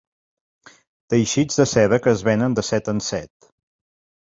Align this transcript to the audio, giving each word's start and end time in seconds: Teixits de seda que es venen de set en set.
Teixits 1.15 1.61
de 1.61 1.67
seda 1.73 2.01
que 2.07 2.15
es 2.15 2.25
venen 2.31 2.59
de 2.61 2.65
set 2.73 2.93
en 2.97 3.05
set. 3.11 3.53